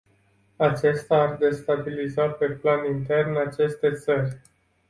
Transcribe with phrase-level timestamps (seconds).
[0.57, 4.37] Acesta ar destabiliza pe plan intern aceste țări.